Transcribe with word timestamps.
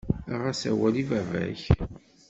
Aɣ-as 0.33 0.61
awal 0.71 0.95
i 1.01 1.03
baba-k. 1.09 1.61